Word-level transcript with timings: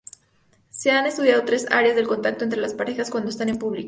Se 0.71 0.89
han 0.89 1.05
estudiado 1.05 1.45
tres 1.45 1.67
áreas 1.69 1.95
del 1.95 2.07
contacto 2.07 2.43
entre 2.43 2.59
las 2.59 2.73
parejas 2.73 3.11
cuando 3.11 3.29
están 3.29 3.49
en 3.49 3.59
público. 3.59 3.79